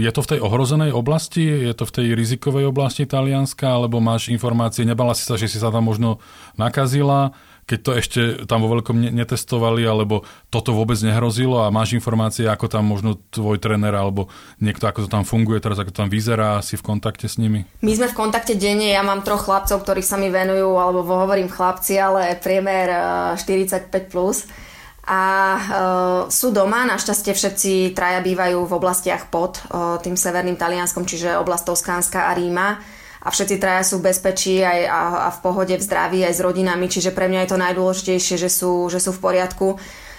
[0.00, 1.44] je to v tej ohrozenej oblasti?
[1.44, 3.68] Je to v tej rizikovej oblasti Talianska?
[3.68, 6.16] Alebo máš informácie, nebala si sa, že si sa tam možno
[6.56, 7.36] nakazila?
[7.68, 12.72] Keď to ešte tam vo veľkom netestovali, alebo toto vôbec nehrozilo a máš informácie, ako
[12.72, 14.32] tam možno tvoj tréner alebo
[14.64, 17.68] niekto, ako to tam funguje teraz, ako to tam vyzerá, si v kontakte s nimi?
[17.84, 21.52] My sme v kontakte denne, ja mám troch chlapcov, ktorí sa mi venujú, alebo hovorím
[21.52, 22.88] chlapci, ale priemer
[23.36, 23.92] 45+.
[23.92, 24.48] Eh, plus
[25.08, 25.22] a
[25.56, 25.60] e,
[26.28, 29.60] sú doma, našťastie všetci traja bývajú v oblastiach pod e,
[30.04, 32.76] tým severným Talianskom, čiže oblast Toskánska a Ríma
[33.22, 36.44] a všetci traja sú v bezpečí aj, a, a v pohode, v zdraví aj s
[36.44, 39.68] rodinami, čiže pre mňa je to najdôležitejšie, že sú, že sú v poriadku.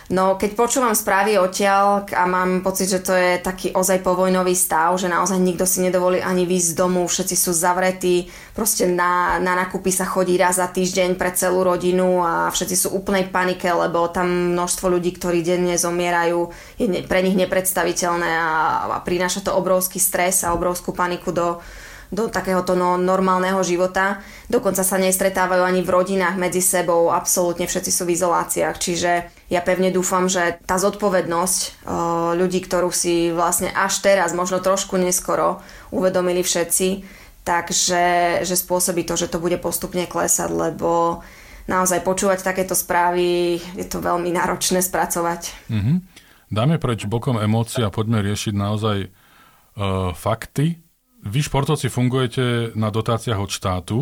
[0.09, 4.97] No keď počúvam správy odtiaľ a mám pocit, že to je taký ozaj povojnový stav,
[4.97, 8.25] že naozaj nikto si nedovolí ani výjsť z domu, všetci sú zavretí,
[8.57, 12.87] proste na, na nakupy sa chodí raz za týždeň pre celú rodinu a všetci sú
[12.97, 16.49] úplnej panike, lebo tam množstvo ľudí, ktorí denne zomierajú,
[16.81, 18.49] je pre nich nepredstaviteľné a,
[18.89, 21.61] a prináša to obrovský stres a obrovskú paniku do,
[22.09, 24.21] do takéhoto no, normálneho života.
[24.49, 28.75] Dokonca sa nestretávajú ani v rodinách medzi sebou, absolútne všetci sú v izoláciách.
[28.81, 29.11] Čiže
[29.53, 31.71] ja pevne dúfam, že tá zodpovednosť o,
[32.33, 35.61] ľudí, ktorú si vlastne až teraz, možno trošku neskoro
[35.93, 37.05] uvedomili všetci,
[37.45, 38.03] takže
[38.41, 41.21] že spôsobí to, že to bude postupne klesať, lebo
[41.69, 45.69] naozaj počúvať takéto správy je to veľmi náročné spracovať.
[45.69, 45.97] Mm-hmm.
[46.49, 50.88] Dáme preč bokom emócií a poďme riešiť naozaj uh, fakty
[51.29, 53.97] vy športovci fungujete na dotáciách od štátu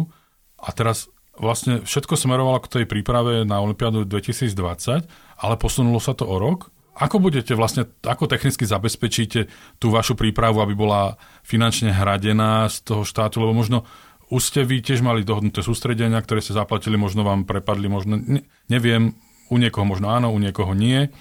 [0.58, 5.06] a teraz vlastne všetko smerovalo k tej príprave na Olympiádu 2020,
[5.38, 6.74] ale posunulo sa to o rok.
[6.98, 9.46] Ako budete vlastne, ako technicky zabezpečíte
[9.78, 13.86] tú vašu prípravu, aby bola finančne hradená z toho štátu, lebo možno
[14.34, 18.42] už ste vy tiež mali dohodnuté sústredenia, ktoré ste zaplatili, možno vám prepadli, možno, ne,
[18.66, 19.14] neviem,
[19.48, 21.14] u niekoho možno áno, u niekoho nie.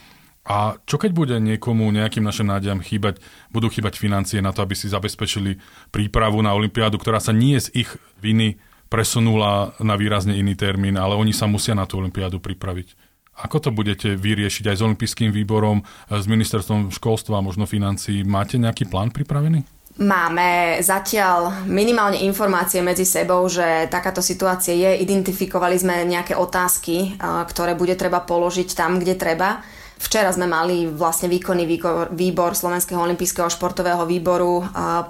[0.46, 3.18] A čo keď bude niekomu, nejakým našim nádejam chýbať,
[3.50, 5.58] budú chýbať financie na to, aby si zabezpečili
[5.90, 7.90] prípravu na Olympiádu, ktorá sa nie z ich
[8.22, 12.94] viny presunula na výrazne iný termín, ale oni sa musia na tú Olympiádu pripraviť.
[13.42, 18.22] Ako to budete vyriešiť aj s Olympijským výborom, s ministerstvom školstva možno financií?
[18.22, 19.66] Máte nejaký plán pripravený?
[19.96, 25.00] Máme zatiaľ minimálne informácie medzi sebou, že takáto situácia je.
[25.00, 29.64] Identifikovali sme nejaké otázky, ktoré bude treba položiť tam, kde treba
[29.96, 31.64] Včera sme mali vlastne výkonný
[32.12, 34.60] výbor Slovenského olympijského športového výboru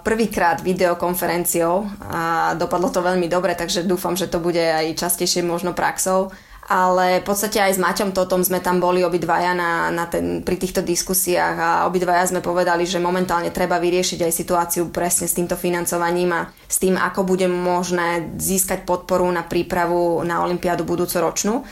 [0.06, 2.06] prvýkrát videokonferenciou.
[2.06, 6.30] A dopadlo to veľmi dobre, takže dúfam, že to bude aj častejšie možno praxou.
[6.66, 10.58] Ale v podstate aj s Maťom Totom sme tam boli obidvaja na, na ten, pri
[10.58, 15.54] týchto diskusiách a obidvaja sme povedali, že momentálne treba vyriešiť aj situáciu presne s týmto
[15.54, 21.62] financovaním a s tým, ako bude možné získať podporu na prípravu na Olympiádu budúcoročnú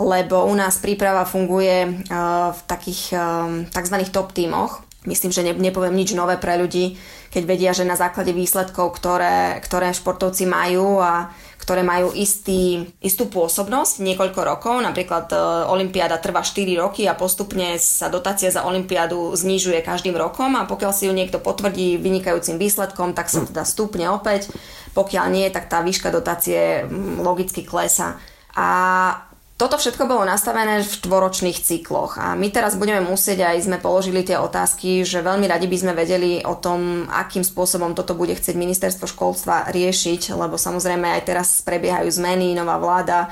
[0.00, 3.96] lebo u nás príprava funguje uh, v takých uh, tzv.
[4.08, 4.80] top tímoch.
[5.04, 6.96] Myslím, že ne, nepoviem nič nové pre ľudí,
[7.32, 13.28] keď vedia, že na základe výsledkov, ktoré, ktoré športovci majú a ktoré majú istý, istú
[13.32, 14.76] pôsobnosť niekoľko rokov.
[14.84, 15.36] Napríklad e,
[15.72, 20.92] Olympiáda trvá 4 roky a postupne sa dotácia za Olympiádu znižuje každým rokom a pokiaľ
[20.92, 24.52] si ju niekto potvrdí vynikajúcim výsledkom, tak sa teda stúpne opäť.
[24.92, 26.84] Pokiaľ nie, tak tá výška dotácie
[27.22, 28.20] logicky klesa.
[28.52, 28.68] A
[29.60, 34.24] toto všetko bolo nastavené v štvoročných cykloch a my teraz budeme musieť aj sme položili
[34.24, 38.56] tie otázky, že veľmi radi by sme vedeli o tom, akým spôsobom toto bude chcieť
[38.56, 43.28] ministerstvo školstva riešiť, lebo samozrejme aj teraz prebiehajú zmeny, nová vláda,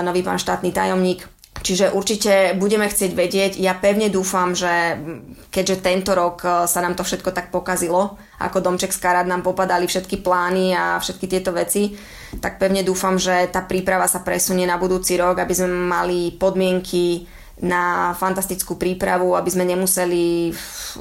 [0.00, 1.28] nový pán štátny tajomník
[1.58, 3.52] Čiže určite budeme chcieť vedieť.
[3.58, 4.98] Ja pevne dúfam, že
[5.50, 9.42] keďže tento rok e, sa nám to všetko tak pokazilo, ako domček z karát nám
[9.42, 11.98] popadali všetky plány a všetky tieto veci,
[12.38, 17.26] tak pevne dúfam, že tá príprava sa presunie na budúci rok, aby sme mali podmienky
[17.58, 20.54] na fantastickú prípravu, aby sme nemuseli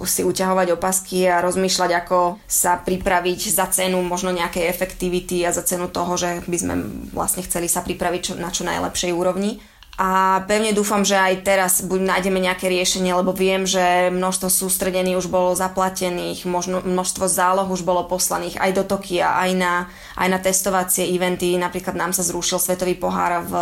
[0.09, 5.61] si uťahovať opasky a rozmýšľať, ako sa pripraviť za cenu možno nejakej efektivity a za
[5.61, 6.73] cenu toho, že by sme
[7.13, 9.61] vlastne chceli sa pripraviť na čo najlepšej úrovni
[9.97, 15.17] a pevne dúfam, že aj teraz buď nájdeme nejaké riešenie, lebo viem, že množstvo sústredení
[15.17, 19.73] už bolo zaplatených, možno, množstvo záloh už bolo poslaných aj do Tokia, aj na,
[20.13, 21.57] aj na testovacie eventy.
[21.57, 23.53] Napríklad nám sa zrušil Svetový pohár v,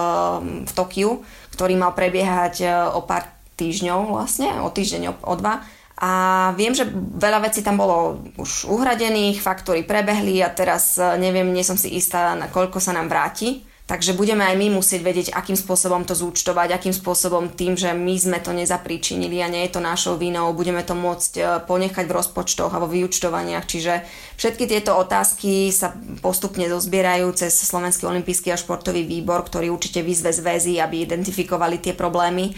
[0.67, 1.23] v Tokiu,
[1.55, 5.63] ktorý mal prebiehať e, o pár týždňov vlastne, o týždeň, o, o dva.
[6.03, 6.83] A viem, že
[7.15, 11.95] veľa vecí tam bolo už uhradených, faktúry prebehli a teraz e, neviem, nie som si
[11.95, 16.17] istá, na koľko sa nám vráti Takže budeme aj my musieť vedieť, akým spôsobom to
[16.17, 20.49] zúčtovať, akým spôsobom tým, že my sme to nezapríčinili a nie je to našou vinou,
[20.57, 23.69] budeme to môcť e, ponechať v rozpočtoch a vo vyučtovaniach.
[23.69, 24.01] Čiže
[24.41, 30.33] všetky tieto otázky sa postupne dozbierajú cez Slovenský olimpijský a športový výbor, ktorý určite vyzve
[30.33, 32.57] zväzy, aby identifikovali tie problémy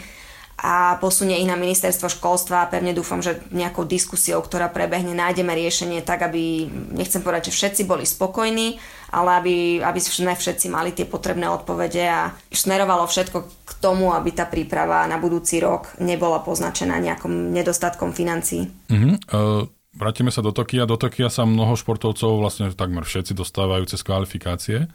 [0.58, 5.54] a posunie ich na ministerstvo školstva a pevne dúfam, že nejakou diskusiou, ktorá prebehne, nájdeme
[5.54, 6.66] riešenie tak, aby,
[6.98, 8.82] nechcem povedať, že všetci boli spokojní,
[9.12, 14.36] ale aby, aby sme všetci mali tie potrebné odpovede a smerovalo všetko k tomu, aby
[14.36, 18.68] tá príprava na budúci rok nebola poznačená nejakým nedostatkom financií.
[18.92, 19.16] Uh-huh.
[19.32, 19.66] Uh...
[19.98, 20.86] Vrátime sa do Tokia.
[20.86, 24.86] Do Tokia sa mnoho športovcov, vlastne takmer všetci dostávajú cez kvalifikácie.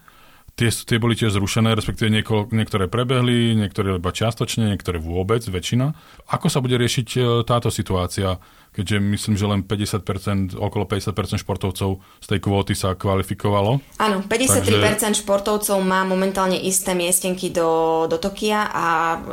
[0.55, 5.91] Tie, tie boli tiež zrušené, respektíve nieko, niektoré prebehli, niektoré iba čiastočne, niektoré vôbec, väčšina.
[6.31, 8.39] Ako sa bude riešiť e, táto situácia,
[8.73, 13.79] keďže myslím, že len 50%, okolo 50% športovcov z tej kvóty sa kvalifikovalo?
[14.01, 15.21] Áno, 53% Takže...
[15.21, 18.85] športovcov má momentálne isté miestenky do, do Tokia a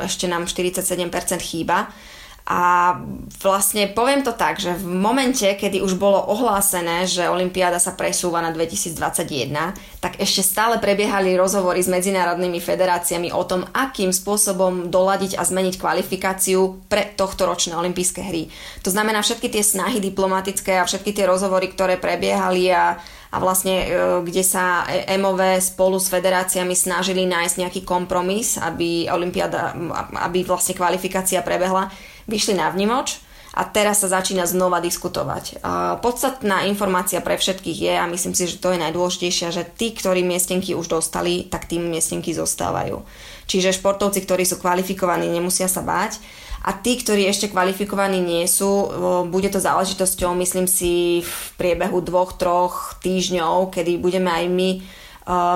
[0.05, 1.09] ešte nám 47%
[1.41, 1.89] chýba.
[2.49, 2.97] A
[3.37, 8.41] vlastne poviem to tak, že v momente, kedy už bolo ohlásené, že Olympiáda sa presúva
[8.41, 8.97] na 2021,
[10.01, 15.77] tak ešte stále prebiehali rozhovory s medzinárodnými federáciami o tom, akým spôsobom doladiť a zmeniť
[15.77, 18.49] kvalifikáciu pre tohto ročné olympijské hry.
[18.81, 22.97] To znamená všetky tie snahy diplomatické a všetky tie rozhovory, ktoré prebiehali a
[23.31, 23.95] a vlastne e,
[24.27, 31.87] kde sa EMOV spolu s federáciami snažili nájsť nejaký kompromis, aby, aby vlastne kvalifikácia prebehla
[32.25, 35.59] vyšli na vnimoč a teraz sa začína znova diskutovať.
[35.99, 40.23] Podstatná informácia pre všetkých je, a myslím si, že to je najdôležitejšia, že tí, ktorí
[40.23, 43.03] miestenky už dostali, tak tým miestenky zostávajú.
[43.51, 46.23] Čiže športovci, ktorí sú kvalifikovaní, nemusia sa báť.
[46.61, 48.69] A tí, ktorí ešte kvalifikovaní nie sú,
[49.33, 54.69] bude to záležitosťou, myslím si, v priebehu dvoch, troch týždňov, kedy budeme aj my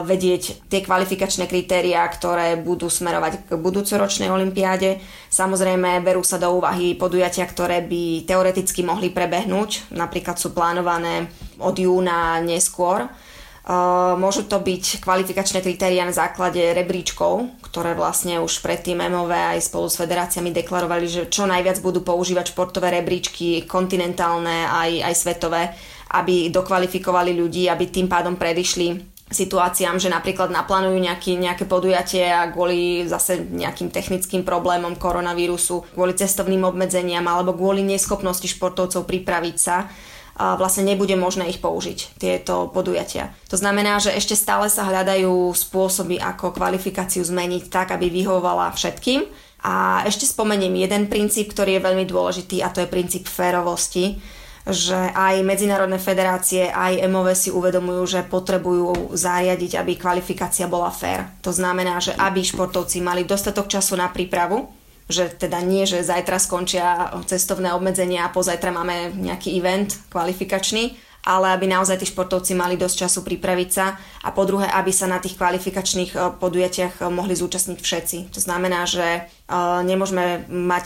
[0.05, 5.01] vedieť tie kvalifikačné kritériá, ktoré budú smerovať k budúcoročnej olympiáde.
[5.33, 11.25] Samozrejme, berú sa do úvahy podujatia, ktoré by teoreticky mohli prebehnúť, napríklad sú plánované
[11.57, 13.09] od júna neskôr.
[14.21, 19.89] Môžu to byť kvalifikačné kritéria na základe rebríčkov, ktoré vlastne už predtým MOV aj spolu
[19.89, 25.73] s federáciami deklarovali, že čo najviac budú používať športové rebríčky, kontinentálne aj, aj svetové,
[26.13, 32.45] aby dokvalifikovali ľudí, aby tým pádom predišli situáciám, že napríklad naplánujú nejaký, nejaké podujatie a
[32.49, 39.89] kvôli zase nejakým technickým problémom koronavírusu, kvôli cestovným obmedzeniam alebo kvôli neschopnosti športovcov pripraviť sa,
[40.35, 43.31] a vlastne nebude možné ich použiť, tieto podujatia.
[43.47, 49.23] To znamená, že ešte stále sa hľadajú spôsoby, ako kvalifikáciu zmeniť tak, aby vyhovovala všetkým
[49.65, 54.21] A ešte spomeniem jeden princíp, ktorý je veľmi dôležitý a to je princíp férovosti
[54.65, 61.29] že aj medzinárodné federácie, aj MOV si uvedomujú, že potrebujú zariadiť, aby kvalifikácia bola fér.
[61.45, 64.65] To znamená, že aby športovci mali dostatok času na prípravu,
[65.05, 71.57] že teda nie, že zajtra skončia cestovné obmedzenia a pozajtra máme nejaký event kvalifikačný, ale
[71.57, 75.17] aby naozaj tí športovci mali dosť času pripraviť sa a po druhé, aby sa na
[75.17, 78.17] tých kvalifikačných eh, podujatiach eh, mohli zúčastniť všetci.
[78.37, 80.85] To znamená, že eh, nemôžeme mať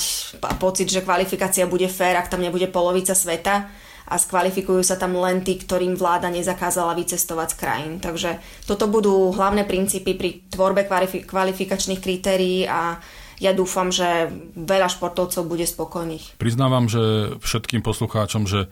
[0.58, 3.67] pocit, že kvalifikácia bude fér, ak tam nebude polovica sveta
[4.10, 7.93] a skvalifikujú sa tam len tí, ktorým vláda nezakázala vycestovať z krajín.
[8.02, 10.89] Takže toto budú hlavné princípy pri tvorbe
[11.30, 12.97] kvalifikačných kritérií a
[13.39, 16.41] ja dúfam, že veľa športovcov bude spokojných.
[16.41, 18.67] Priznávam, že všetkým poslucháčom, že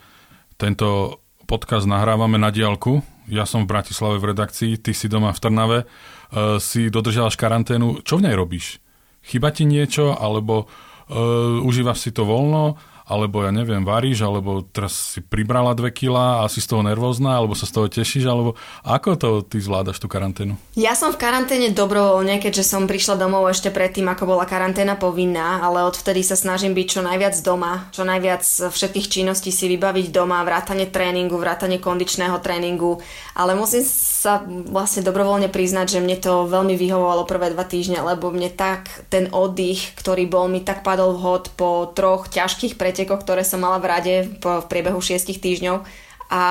[0.58, 3.00] tento podcast nahrávame na diálku.
[3.32, 8.04] Ja som v Bratislave v redakcii, ty si doma v Trnave, uh, si dodržalaš karanténu.
[8.04, 8.84] Čo v nej robíš?
[9.24, 12.76] Chyba ti niečo, alebo uh, užívaš si to voľno,
[13.08, 17.40] alebo ja neviem, varíš, alebo teraz si pribrala dve kila a si z toho nervózna,
[17.40, 20.60] alebo sa z toho tešíš, alebo ako to ty zvládaš tú karanténu?
[20.76, 25.64] Ja som v karanténe dobrovoľne, keďže som prišla domov ešte predtým, ako bola karanténa povinná,
[25.64, 28.44] ale odvtedy sa snažím byť čo najviac doma, čo najviac
[28.76, 33.00] všetkých činností si vybaviť doma, vrátane tréningu, vrátane kondičného tréningu,
[33.40, 38.36] ale musím sa vlastne dobrovoľne priznať, že mne to veľmi vyhovovalo prvé dva týždne, lebo
[38.36, 43.46] mne tak ten oddych, ktorý bol, mi tak padol vhod po troch ťažkých pretekoch, ktoré
[43.46, 45.86] som mala v rade v priebehu šiestich týždňov.
[46.28, 46.44] A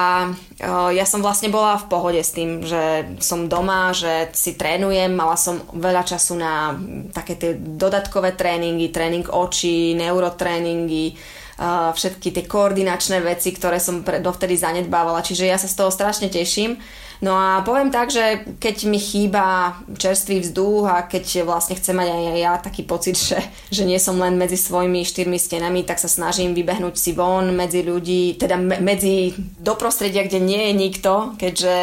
[0.94, 5.34] ja som vlastne bola v pohode s tým, že som doma, že si trénujem, mala
[5.34, 6.78] som veľa času na
[7.10, 11.18] také tie dodatkové tréningy, tréning očí, neurotréningy,
[11.58, 15.24] všetky tie koordinačné veci, ktoré som dovtedy zanedbávala.
[15.24, 16.76] Čiže ja sa z toho strašne teším.
[17.24, 22.12] No a poviem tak, že keď mi chýba čerstvý vzduch a keď vlastne chcem mať
[22.12, 23.40] aj ja taký pocit, že,
[23.72, 27.80] že nie som len medzi svojimi štyrmi stenami, tak sa snažím vybehnúť si von medzi
[27.80, 31.76] ľudí, teda medzi do prostredia, kde nie je nikto, keďže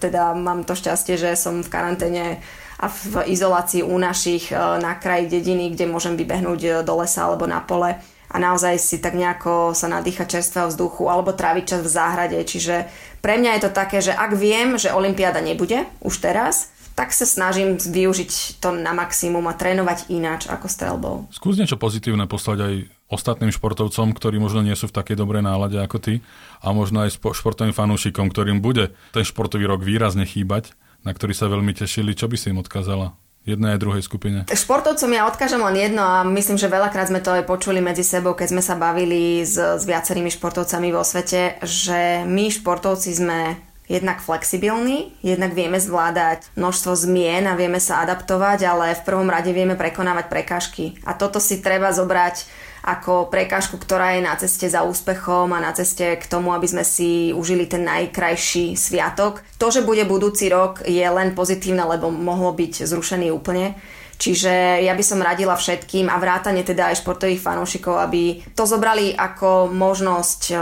[0.00, 2.40] teda mám to šťastie, že som v karanténe
[2.78, 7.26] a v izolácii u našich e, na kraji dediny, kde môžem vybehnúť e, do lesa
[7.26, 11.80] alebo na pole a naozaj si tak nejako sa nadýchať čerstvého vzduchu alebo tráviť čas
[11.84, 12.38] v záhrade.
[12.44, 12.88] Čiže
[13.24, 17.30] pre mňa je to také, že ak viem, že Olympiáda nebude už teraz, tak sa
[17.30, 21.16] snažím využiť to na maximum a trénovať ináč ako strelbou.
[21.30, 22.74] Skús niečo pozitívne poslať aj
[23.06, 26.14] ostatným športovcom, ktorí možno nie sú v takej dobrej nálade ako ty
[26.58, 30.74] a možno aj športovým fanúšikom, ktorým bude ten športový rok výrazne chýbať,
[31.06, 32.18] na ktorý sa veľmi tešili.
[32.18, 33.14] Čo by si im odkázala?
[33.48, 34.38] Jednej aj druhej skupine?
[34.50, 38.36] Športovcom ja odkážem len jedno a myslím, že veľakrát sme to aj počuli medzi sebou,
[38.36, 43.40] keď sme sa bavili s, s viacerými športovcami vo svete, že my športovci sme
[43.88, 49.48] jednak flexibilní, jednak vieme zvládať množstvo zmien a vieme sa adaptovať, ale v prvom rade
[49.56, 51.00] vieme prekonávať prekážky.
[51.08, 55.76] A toto si treba zobrať ako prekážku, ktorá je na ceste za úspechom a na
[55.76, 59.44] ceste k tomu, aby sme si užili ten najkrajší sviatok.
[59.60, 63.76] To, že bude budúci rok, je len pozitívne, lebo mohlo byť zrušený úplne.
[64.18, 69.14] Čiže ja by som radila všetkým a vrátane teda aj športových fanúšikov, aby to zobrali
[69.14, 70.56] ako možnosť e,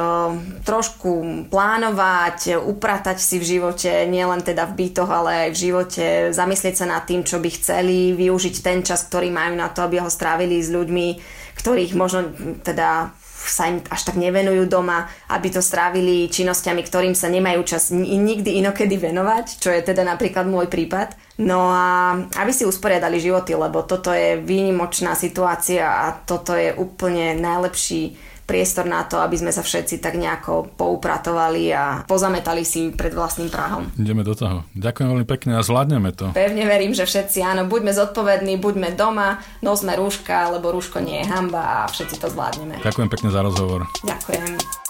[0.61, 6.05] trošku plánovať, upratať si v živote, nielen teda v bytoch, ale aj v živote,
[6.37, 10.05] zamyslieť sa nad tým, čo by chceli, využiť ten čas, ktorý majú na to, aby
[10.05, 11.09] ho strávili s ľuďmi,
[11.57, 12.31] ktorých možno
[12.63, 13.13] teda
[13.47, 18.59] sa im až tak nevenujú doma, aby to strávili činnosťami, ktorým sa nemajú čas nikdy
[18.59, 21.15] inokedy venovať, čo je teda napríklad môj prípad.
[21.37, 27.37] No a aby si usporiadali životy, lebo toto je výnimočná situácia a toto je úplne
[27.39, 33.11] najlepší priestor na to, aby sme sa všetci tak nejako poupratovali a pozametali si pred
[33.13, 33.91] vlastným Prahom.
[33.99, 34.63] Ideme do toho.
[34.79, 36.31] Ďakujem veľmi pekne a zvládneme to.
[36.33, 41.27] Pevne verím, že všetci áno, buďme zodpovední, buďme doma, nosme rúška, lebo rúško nie je
[41.27, 42.79] hamba a všetci to zvládneme.
[42.87, 43.91] Ďakujem pekne za rozhovor.
[44.07, 44.86] Ďakujem.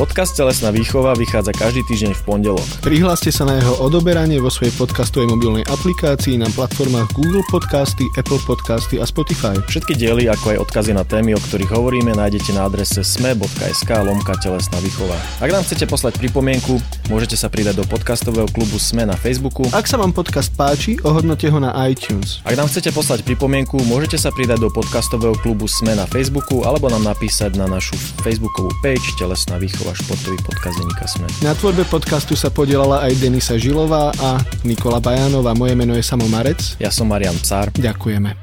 [0.00, 2.64] Podcast Telesná výchova vychádza každý týždeň v pondelok.
[2.80, 8.40] Prihláste sa na jeho odoberanie vo svojej podcastovej mobilnej aplikácii na platformách Google Podcasty, Apple
[8.48, 9.52] Podcasty a Spotify.
[9.68, 14.40] Všetky diely, ako aj odkazy na témy, o ktorých hovoríme, nájdete na adrese sme.sk lomka
[14.40, 15.20] telesná výchova.
[15.36, 16.80] Ak nám chcete poslať pripomienku,
[17.12, 19.68] môžete sa pridať do podcastového klubu Sme na Facebooku.
[19.68, 22.40] Ak sa vám podcast páči, ohodnote ho na iTunes.
[22.48, 26.88] Ak nám chcete poslať pripomienku, môžete sa pridať do podcastového klubu Sme na Facebooku alebo
[26.88, 31.26] nám napísať na našu facebookovú page Telesná výchova a športový podcast Denika Sme.
[31.42, 35.50] Na tvorbe podcastu sa podielala aj Denisa Žilová a Nikola Bajanova.
[35.58, 36.78] Moje meno je Samo Marec.
[36.78, 37.74] Ja som Marian Cár.
[37.74, 38.38] Ďakujeme.